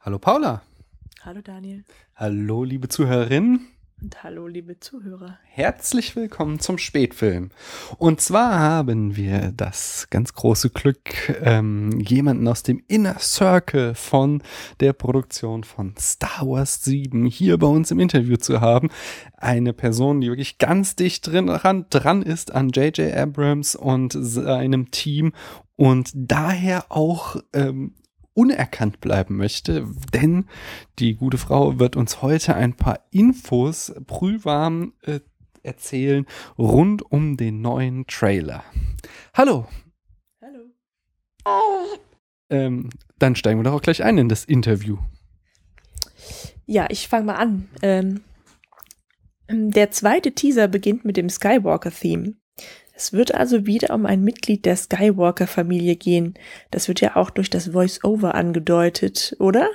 Hallo 0.00 0.18
Paula. 0.18 0.62
Hallo 1.22 1.40
Daniel. 1.42 1.82
Hallo 2.14 2.62
liebe 2.62 2.88
Zuhörerinnen. 2.88 3.73
Und 4.02 4.22
hallo 4.22 4.46
liebe 4.48 4.80
Zuhörer. 4.80 5.38
Herzlich 5.44 6.16
willkommen 6.16 6.58
zum 6.58 6.78
Spätfilm. 6.78 7.50
Und 7.96 8.20
zwar 8.20 8.58
haben 8.58 9.16
wir 9.16 9.52
das 9.56 10.08
ganz 10.10 10.34
große 10.34 10.70
Glück, 10.70 11.30
ähm, 11.42 12.00
jemanden 12.00 12.46
aus 12.48 12.62
dem 12.62 12.82
Inner 12.88 13.18
Circle 13.18 13.94
von 13.94 14.42
der 14.80 14.92
Produktion 14.92 15.64
von 15.64 15.94
Star 15.98 16.46
Wars 16.46 16.84
7 16.84 17.26
hier 17.26 17.56
bei 17.56 17.68
uns 17.68 17.90
im 17.90 18.00
Interview 18.00 18.36
zu 18.36 18.60
haben. 18.60 18.90
Eine 19.36 19.72
Person, 19.72 20.20
die 20.20 20.28
wirklich 20.28 20.58
ganz 20.58 20.96
dicht 20.96 21.26
drin, 21.26 21.46
dran, 21.46 21.86
dran 21.88 22.22
ist 22.22 22.52
an 22.52 22.70
J.J. 22.70 23.14
Abrams 23.14 23.76
und 23.76 24.12
seinem 24.12 24.90
Team 24.90 25.32
und 25.76 26.10
daher 26.14 26.86
auch 26.90 27.36
ähm, 27.52 27.94
unerkannt 28.34 29.00
bleiben 29.00 29.36
möchte, 29.36 29.88
denn 30.12 30.46
die 30.98 31.14
gute 31.14 31.38
Frau 31.38 31.78
wird 31.78 31.96
uns 31.96 32.20
heute 32.20 32.54
ein 32.54 32.74
paar 32.74 33.00
Infos 33.10 33.94
prühwarm 34.06 34.92
äh, 35.02 35.20
erzählen 35.62 36.26
rund 36.58 37.10
um 37.10 37.36
den 37.36 37.62
neuen 37.62 38.06
Trailer. 38.06 38.64
Hallo. 39.32 39.66
Hallo. 40.42 41.98
Ähm, 42.50 42.90
dann 43.18 43.36
steigen 43.36 43.58
wir 43.58 43.64
doch 43.64 43.74
auch 43.74 43.82
gleich 43.82 44.02
ein 44.02 44.18
in 44.18 44.28
das 44.28 44.44
Interview. 44.44 44.98
Ja, 46.66 46.86
ich 46.90 47.08
fange 47.08 47.26
mal 47.26 47.36
an. 47.36 47.68
Ähm, 47.82 48.20
der 49.48 49.90
zweite 49.90 50.32
Teaser 50.32 50.68
beginnt 50.68 51.04
mit 51.04 51.16
dem 51.16 51.28
Skywalker-Theme. 51.28 52.34
Es 52.96 53.12
wird 53.12 53.34
also 53.34 53.66
wieder 53.66 53.92
um 53.92 54.06
ein 54.06 54.22
Mitglied 54.22 54.64
der 54.64 54.76
Skywalker-Familie 54.76 55.96
gehen. 55.96 56.34
Das 56.70 56.86
wird 56.86 57.00
ja 57.00 57.16
auch 57.16 57.30
durch 57.30 57.50
das 57.50 57.72
Voice-Over 57.72 58.36
angedeutet, 58.36 59.34
oder? 59.40 59.68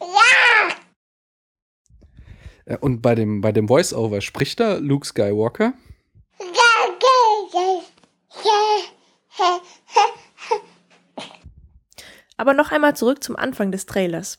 Ja! 0.00 0.68
Äh, 2.64 2.78
und 2.78 3.02
bei 3.02 3.14
dem, 3.14 3.42
bei 3.42 3.52
dem 3.52 3.68
Voice-Over 3.68 4.22
spricht 4.22 4.60
da 4.60 4.76
Luke 4.76 5.06
Skywalker? 5.06 5.74
Aber 12.38 12.54
noch 12.54 12.72
einmal 12.72 12.96
zurück 12.96 13.22
zum 13.22 13.36
Anfang 13.36 13.70
des 13.70 13.84
Trailers. 13.84 14.38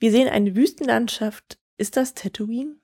Wir 0.00 0.10
sehen 0.10 0.28
eine 0.28 0.56
Wüstenlandschaft 0.56 1.59
ist 1.80 1.96
das 1.96 2.14
Tatooine? 2.14 2.76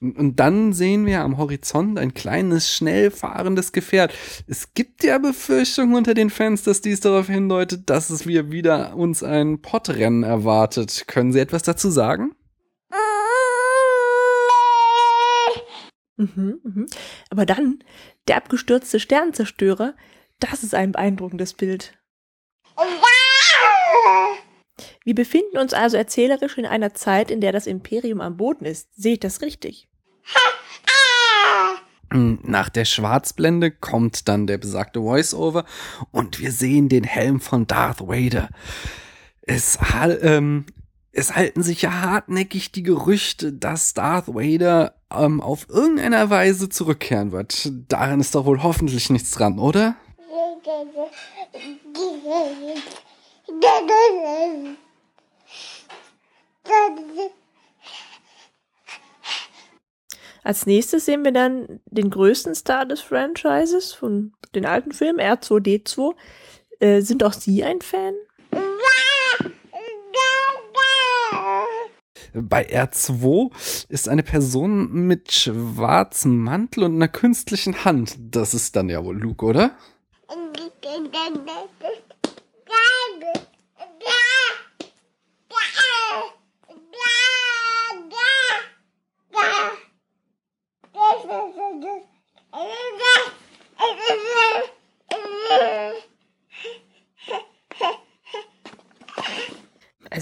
Und 0.00 0.40
dann 0.40 0.72
sehen 0.72 1.06
wir 1.06 1.20
am 1.20 1.38
Horizont 1.38 1.96
ein 1.96 2.12
kleines, 2.12 2.74
schnell 2.74 3.12
fahrendes 3.12 3.70
Gefährt. 3.70 4.12
Es 4.48 4.74
gibt 4.74 5.04
ja 5.04 5.18
Befürchtungen 5.18 5.94
unter 5.94 6.14
den 6.14 6.28
Fans, 6.28 6.64
dass 6.64 6.80
dies 6.80 6.98
darauf 6.98 7.28
hindeutet, 7.28 7.88
dass 7.88 8.10
es 8.10 8.26
wir 8.26 8.50
wieder 8.50 8.96
uns 8.96 9.22
ein 9.22 9.62
Pottrennen 9.62 10.24
erwartet. 10.24 11.04
Können 11.06 11.32
Sie 11.32 11.38
etwas 11.38 11.62
dazu 11.62 11.88
sagen? 11.88 12.34
Mhm, 16.16 16.60
mhm. 16.64 16.86
Aber 17.30 17.46
dann, 17.46 17.84
der 18.26 18.38
abgestürzte 18.38 18.98
Sternzerstörer, 18.98 19.94
das 20.40 20.64
ist 20.64 20.74
ein 20.74 20.90
beeindruckendes 20.90 21.54
Bild. 21.54 21.94
Wir 25.04 25.14
befinden 25.14 25.58
uns 25.58 25.72
also 25.72 25.96
erzählerisch 25.96 26.58
in 26.58 26.66
einer 26.66 26.94
Zeit, 26.94 27.30
in 27.30 27.40
der 27.40 27.52
das 27.52 27.66
Imperium 27.66 28.20
am 28.20 28.36
Boden 28.36 28.64
ist. 28.64 28.88
Sehe 28.94 29.14
ich 29.14 29.20
das 29.20 29.42
richtig? 29.42 29.88
Nach 32.14 32.68
der 32.68 32.84
Schwarzblende 32.84 33.70
kommt 33.70 34.28
dann 34.28 34.46
der 34.46 34.58
besagte 34.58 35.02
Voiceover 35.02 35.64
und 36.10 36.40
wir 36.40 36.52
sehen 36.52 36.90
den 36.90 37.04
Helm 37.04 37.40
von 37.40 37.66
Darth 37.66 38.06
Vader. 38.06 38.50
Es, 39.40 39.78
ähm, 40.20 40.66
es 41.10 41.34
halten 41.34 41.62
sich 41.62 41.82
ja 41.82 42.02
hartnäckig 42.02 42.70
die 42.70 42.82
Gerüchte, 42.82 43.52
dass 43.52 43.94
Darth 43.94 44.28
Vader 44.28 44.94
ähm, 45.10 45.40
auf 45.40 45.68
irgendeiner 45.70 46.28
Weise 46.28 46.68
zurückkehren 46.68 47.32
wird. 47.32 47.72
Daran 47.88 48.20
ist 48.20 48.34
doch 48.34 48.44
wohl 48.44 48.62
hoffentlich 48.62 49.08
nichts 49.08 49.30
dran, 49.30 49.58
oder? 49.58 49.96
Als 60.42 60.66
nächstes 60.66 61.04
sehen 61.04 61.24
wir 61.24 61.32
dann 61.32 61.80
den 61.86 62.10
größten 62.10 62.54
Star 62.54 62.84
des 62.84 63.00
Franchises 63.00 63.92
von 63.92 64.32
den 64.54 64.66
alten 64.66 64.92
Filmen, 64.92 65.20
R2D2. 65.20 66.14
Äh, 66.80 67.00
sind 67.00 67.22
auch 67.22 67.32
Sie 67.32 67.62
ein 67.62 67.80
Fan? 67.80 68.14
Bei 72.34 72.66
R2 72.66 73.52
ist 73.88 74.08
eine 74.08 74.22
Person 74.22 74.90
mit 74.90 75.32
schwarzem 75.32 76.42
Mantel 76.42 76.84
und 76.84 76.94
einer 76.94 77.08
künstlichen 77.08 77.84
Hand. 77.84 78.16
Das 78.18 78.54
ist 78.54 78.74
dann 78.74 78.88
ja 78.88 79.04
wohl 79.04 79.18
Luke, 79.18 79.44
oder? 79.44 79.76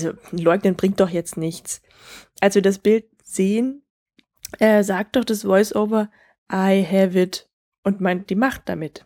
Also 0.01 0.17
leugnen 0.31 0.77
bringt 0.77 0.99
doch 0.99 1.11
jetzt 1.11 1.37
nichts. 1.37 1.83
Als 2.41 2.55
wir 2.55 2.63
das 2.63 2.79
Bild 2.79 3.05
sehen, 3.23 3.83
äh, 4.59 4.83
sagt 4.83 5.17
doch 5.17 5.25
das 5.25 5.43
Voice-Over, 5.43 6.11
I 6.51 6.87
have 6.91 7.21
it 7.21 7.51
und 7.85 8.01
meint 8.01 8.31
die 8.31 8.35
Macht 8.35 8.63
damit. 8.65 9.05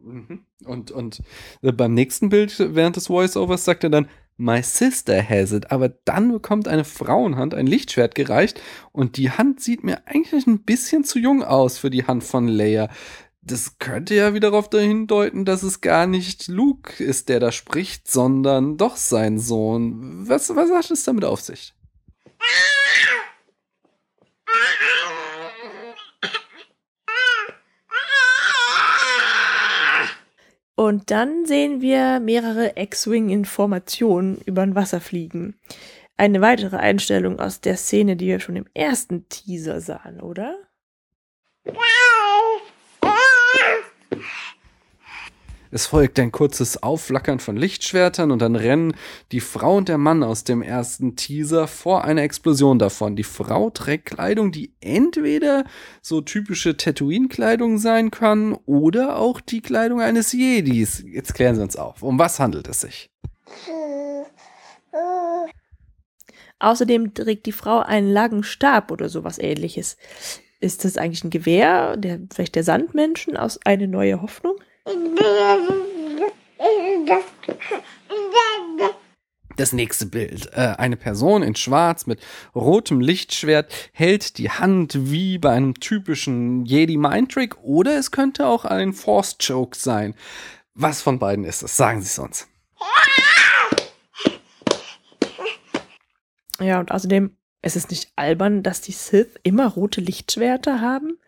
Mhm. 0.00 0.46
Und, 0.64 0.90
und 0.92 1.22
äh, 1.62 1.72
beim 1.72 1.94
nächsten 1.94 2.28
Bild 2.28 2.56
während 2.58 2.94
des 2.94 3.08
Voice-Overs 3.08 3.64
sagt 3.64 3.82
er 3.82 3.90
dann, 3.90 4.08
My 4.40 4.62
sister 4.62 5.28
has 5.28 5.50
it. 5.50 5.72
Aber 5.72 5.88
dann 5.88 6.30
bekommt 6.30 6.68
eine 6.68 6.84
Frauenhand 6.84 7.54
ein 7.54 7.66
Lichtschwert 7.66 8.14
gereicht 8.14 8.60
und 8.92 9.16
die 9.16 9.32
Hand 9.32 9.60
sieht 9.60 9.82
mir 9.82 10.06
eigentlich 10.06 10.46
ein 10.46 10.62
bisschen 10.62 11.02
zu 11.02 11.18
jung 11.18 11.42
aus 11.42 11.78
für 11.78 11.90
die 11.90 12.06
Hand 12.06 12.22
von 12.22 12.46
Leia. 12.46 12.88
Das 13.48 13.78
könnte 13.78 14.14
ja 14.14 14.34
wieder 14.34 14.50
darauf 14.50 14.68
hindeuten, 14.70 15.46
dass 15.46 15.62
es 15.62 15.80
gar 15.80 16.06
nicht 16.06 16.48
Luke 16.48 17.02
ist, 17.02 17.30
der 17.30 17.40
da 17.40 17.50
spricht, 17.50 18.06
sondern 18.06 18.76
doch 18.76 18.96
sein 18.96 19.38
Sohn. 19.38 20.28
Was, 20.28 20.54
was 20.54 20.70
hat 20.70 20.90
es 20.90 21.04
damit 21.04 21.24
auf 21.24 21.40
sich? 21.40 21.72
Und 30.74 31.10
dann 31.10 31.46
sehen 31.46 31.80
wir 31.80 32.20
mehrere 32.20 32.74
X-Wing-Informationen 32.76 34.42
über 34.44 34.60
ein 34.60 34.74
Wasser 34.74 35.00
fliegen. 35.00 35.58
Eine 36.18 36.42
weitere 36.42 36.76
Einstellung 36.76 37.40
aus 37.40 37.62
der 37.62 37.78
Szene, 37.78 38.14
die 38.16 38.26
wir 38.26 38.40
schon 38.40 38.56
im 38.56 38.66
ersten 38.74 39.26
Teaser 39.30 39.80
sahen, 39.80 40.20
oder? 40.20 40.54
Es 45.70 45.86
folgt 45.86 46.18
ein 46.18 46.32
kurzes 46.32 46.82
Aufflackern 46.82 47.40
von 47.40 47.56
Lichtschwertern 47.56 48.30
und 48.30 48.40
dann 48.40 48.56
rennen 48.56 48.94
die 49.32 49.40
Frau 49.40 49.76
und 49.76 49.88
der 49.88 49.98
Mann 49.98 50.22
aus 50.22 50.44
dem 50.44 50.62
ersten 50.62 51.16
Teaser 51.16 51.66
vor 51.66 52.04
einer 52.04 52.22
Explosion 52.22 52.78
davon. 52.78 53.16
Die 53.16 53.24
Frau 53.24 53.70
trägt 53.70 54.06
Kleidung, 54.06 54.50
die 54.50 54.72
entweder 54.80 55.64
so 56.00 56.20
typische 56.20 56.76
Tatooine-Kleidung 56.76 57.78
sein 57.78 58.10
kann 58.10 58.54
oder 58.66 59.18
auch 59.18 59.40
die 59.40 59.60
Kleidung 59.60 60.00
eines 60.00 60.32
Jedis. 60.32 61.04
Jetzt 61.06 61.34
klären 61.34 61.56
Sie 61.56 61.62
uns 61.62 61.76
auf. 61.76 62.02
Um 62.02 62.18
was 62.18 62.40
handelt 62.40 62.68
es 62.68 62.80
sich? 62.80 63.10
Außerdem 66.60 67.14
trägt 67.14 67.46
die 67.46 67.52
Frau 67.52 67.80
einen 67.80 68.10
langen 68.10 68.42
Stab 68.42 68.90
oder 68.90 69.08
sowas 69.08 69.38
ähnliches. 69.38 69.96
Ist 70.60 70.84
das 70.84 70.96
eigentlich 70.96 71.22
ein 71.22 71.30
Gewehr, 71.30 71.96
der, 71.96 72.18
vielleicht 72.32 72.56
der 72.56 72.64
Sandmenschen 72.64 73.36
aus 73.36 73.60
Eine 73.64 73.86
neue 73.86 74.20
Hoffnung? 74.22 74.56
Das 79.56 79.72
nächste 79.72 80.06
Bild. 80.06 80.50
Äh, 80.52 80.76
eine 80.78 80.96
Person 80.96 81.42
in 81.42 81.56
Schwarz 81.56 82.06
mit 82.06 82.20
rotem 82.54 83.00
Lichtschwert 83.00 83.72
hält 83.92 84.38
die 84.38 84.50
Hand 84.50 85.10
wie 85.10 85.38
bei 85.38 85.50
einem 85.50 85.74
typischen 85.74 86.64
Jedi 86.64 86.96
Mind 86.96 87.32
Trick 87.32 87.58
oder 87.62 87.98
es 87.98 88.12
könnte 88.12 88.46
auch 88.46 88.64
ein 88.64 88.92
Force 88.92 89.36
Choke 89.44 89.76
sein. 89.76 90.14
Was 90.74 91.02
von 91.02 91.18
beiden 91.18 91.44
ist 91.44 91.62
es? 91.62 91.76
Sagen 91.76 92.00
Sie 92.00 92.06
es 92.06 92.18
uns. 92.20 92.46
Ja, 96.60 96.78
und 96.78 96.92
außerdem 96.92 97.36
ist 97.62 97.76
es 97.76 97.90
nicht 97.90 98.12
albern, 98.14 98.62
dass 98.62 98.80
die 98.80 98.92
Sith 98.92 99.38
immer 99.42 99.66
rote 99.66 100.00
Lichtschwerter 100.00 100.80
haben? 100.80 101.18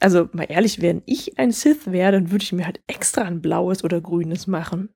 Also 0.00 0.28
mal 0.32 0.46
ehrlich, 0.48 0.80
wenn 0.80 1.02
ich 1.06 1.38
ein 1.38 1.50
Sith 1.50 1.90
wäre, 1.90 2.12
dann 2.12 2.30
würde 2.30 2.44
ich 2.44 2.52
mir 2.52 2.66
halt 2.66 2.80
extra 2.86 3.22
ein 3.22 3.40
blaues 3.40 3.82
oder 3.82 4.00
grünes 4.00 4.46
machen. 4.46 4.90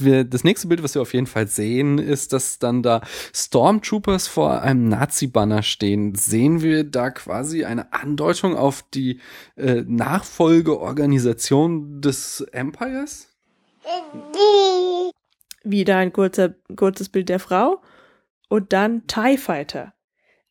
das 0.00 0.44
nächste 0.44 0.68
Bild, 0.68 0.82
was 0.82 0.94
wir 0.94 1.02
auf 1.02 1.12
jeden 1.14 1.26
Fall 1.26 1.46
sehen, 1.46 1.98
ist, 1.98 2.32
dass 2.32 2.58
dann 2.58 2.82
da 2.82 3.02
Stormtroopers 3.34 4.26
vor 4.26 4.62
einem 4.62 4.88
Nazi-Banner 4.88 5.62
stehen. 5.62 6.14
Sehen 6.14 6.62
wir 6.62 6.84
da 6.84 7.10
quasi 7.10 7.64
eine 7.64 7.92
Andeutung 7.92 8.56
auf 8.56 8.82
die 8.94 9.20
äh, 9.56 9.82
Nachfolgeorganisation 9.86 12.00
des 12.00 12.40
Empires? 12.52 13.28
Wieder 15.62 15.96
ein 15.98 16.12
kurzer, 16.12 16.54
kurzes 16.76 17.08
Bild 17.08 17.28
der 17.28 17.38
Frau 17.38 17.82
und 18.48 18.72
dann 18.72 19.06
TIE 19.06 19.36
Fighter. 19.36 19.94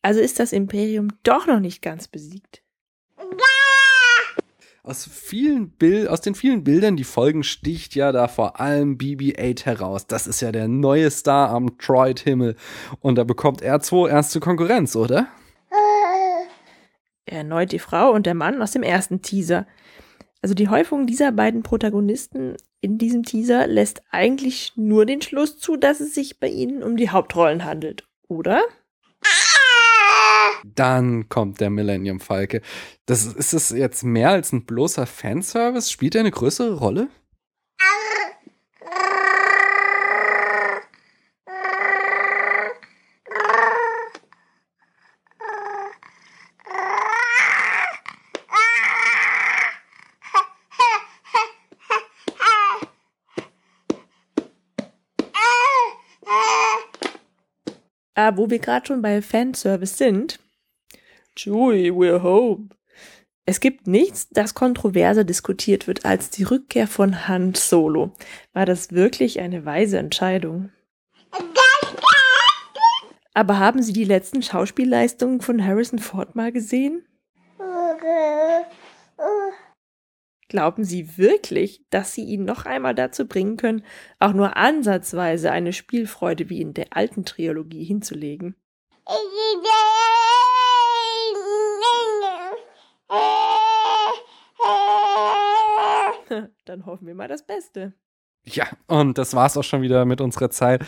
Also 0.02 0.20
ist 0.20 0.40
das 0.40 0.52
Imperium 0.52 1.08
doch 1.22 1.46
noch 1.46 1.60
nicht 1.60 1.82
ganz 1.82 2.08
besiegt 2.08 2.62
aus 4.82 5.04
vielen 5.04 5.70
Bild, 5.70 6.08
aus 6.08 6.20
den 6.20 6.34
vielen 6.34 6.64
Bildern, 6.64 6.96
die 6.96 7.04
folgen, 7.04 7.42
sticht 7.42 7.94
ja 7.94 8.12
da 8.12 8.28
vor 8.28 8.60
allem 8.60 8.96
BB-8 8.96 9.64
heraus. 9.64 10.06
Das 10.06 10.26
ist 10.26 10.40
ja 10.40 10.52
der 10.52 10.68
neue 10.68 11.10
Star 11.10 11.50
am 11.50 11.78
Troid-Himmel. 11.78 12.56
Und 13.00 13.16
da 13.16 13.24
bekommt 13.24 13.62
R2 13.62 14.08
erste 14.08 14.40
Konkurrenz, 14.40 14.96
oder? 14.96 15.28
Erneut 17.26 17.72
die 17.72 17.78
Frau 17.78 18.10
und 18.10 18.26
der 18.26 18.34
Mann 18.34 18.62
aus 18.62 18.72
dem 18.72 18.82
ersten 18.82 19.22
Teaser. 19.22 19.66
Also 20.42 20.54
die 20.54 20.68
Häufung 20.68 21.06
dieser 21.06 21.30
beiden 21.30 21.62
Protagonisten 21.62 22.56
in 22.80 22.98
diesem 22.98 23.22
Teaser 23.22 23.66
lässt 23.66 24.02
eigentlich 24.10 24.72
nur 24.76 25.06
den 25.06 25.20
Schluss 25.22 25.58
zu, 25.58 25.76
dass 25.76 26.00
es 26.00 26.14
sich 26.14 26.40
bei 26.40 26.48
ihnen 26.48 26.82
um 26.82 26.96
die 26.96 27.10
Hauptrollen 27.10 27.64
handelt, 27.64 28.06
oder? 28.28 28.62
Dann 30.64 31.28
kommt 31.28 31.60
der 31.60 31.70
Millennium 31.70 32.20
Falke. 32.20 32.60
Das, 33.06 33.24
ist 33.26 33.52
es 33.52 33.70
jetzt 33.70 34.02
mehr 34.02 34.30
als 34.30 34.52
ein 34.52 34.64
bloßer 34.64 35.06
Fanservice? 35.06 35.90
Spielt 35.90 36.14
er 36.14 36.20
eine 36.20 36.30
größere 36.30 36.74
Rolle? 36.74 37.08
Ah, 58.22 58.36
wo 58.36 58.50
wir 58.50 58.58
gerade 58.58 58.86
schon 58.86 59.00
bei 59.00 59.22
Fanservice 59.22 59.96
sind. 59.96 60.40
Chewie, 61.34 61.90
we're 61.90 62.22
home. 62.22 62.68
Es 63.46 63.60
gibt 63.60 63.86
nichts, 63.86 64.28
das 64.28 64.52
kontroverser 64.52 65.24
diskutiert 65.24 65.86
wird 65.86 66.04
als 66.04 66.28
die 66.28 66.42
Rückkehr 66.42 66.86
von 66.86 67.26
Han 67.28 67.54
Solo. 67.54 68.12
War 68.52 68.66
das 68.66 68.92
wirklich 68.92 69.40
eine 69.40 69.64
weise 69.64 69.96
Entscheidung? 69.96 70.70
Aber 73.32 73.58
haben 73.58 73.82
Sie 73.82 73.94
die 73.94 74.04
letzten 74.04 74.42
Schauspielleistungen 74.42 75.40
von 75.40 75.64
Harrison 75.64 75.98
Ford 75.98 76.36
mal 76.36 76.52
gesehen? 76.52 77.06
Glauben 80.50 80.82
Sie 80.82 81.16
wirklich, 81.16 81.84
dass 81.90 82.12
Sie 82.12 82.24
ihn 82.24 82.44
noch 82.44 82.66
einmal 82.66 82.92
dazu 82.92 83.28
bringen 83.28 83.56
können, 83.56 83.84
auch 84.18 84.32
nur 84.32 84.56
ansatzweise 84.56 85.52
eine 85.52 85.72
Spielfreude 85.72 86.50
wie 86.50 86.60
in 86.60 86.74
der 86.74 86.86
alten 86.90 87.24
Trilogie 87.24 87.84
hinzulegen? 87.84 88.56
Dann 96.64 96.84
hoffen 96.84 97.06
wir 97.06 97.14
mal 97.14 97.28
das 97.28 97.46
Beste. 97.46 97.92
Ja, 98.42 98.66
und 98.88 99.18
das 99.18 99.34
war's 99.34 99.56
auch 99.56 99.62
schon 99.62 99.82
wieder 99.82 100.04
mit 100.04 100.20
unserer 100.20 100.50
Zeit. 100.50 100.84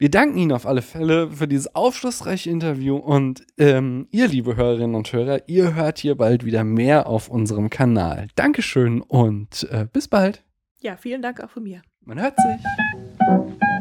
Wir 0.00 0.12
danken 0.12 0.38
Ihnen 0.38 0.52
auf 0.52 0.64
alle 0.64 0.80
Fälle 0.80 1.32
für 1.32 1.48
dieses 1.48 1.74
aufschlussreiche 1.74 2.48
Interview 2.50 2.96
und 2.96 3.44
ähm, 3.58 4.06
ihr, 4.12 4.28
liebe 4.28 4.54
Hörerinnen 4.54 4.94
und 4.94 5.12
Hörer, 5.12 5.48
ihr 5.48 5.74
hört 5.74 5.98
hier 5.98 6.14
bald 6.14 6.44
wieder 6.44 6.62
mehr 6.62 7.08
auf 7.08 7.28
unserem 7.28 7.68
Kanal. 7.68 8.28
Dankeschön 8.36 9.02
und 9.02 9.68
äh, 9.72 9.86
bis 9.92 10.06
bald. 10.06 10.44
Ja, 10.80 10.96
vielen 10.96 11.20
Dank 11.20 11.42
auch 11.42 11.50
von 11.50 11.64
mir. 11.64 11.82
Man 12.04 12.20
hört 12.20 12.36
sich. 12.36 13.77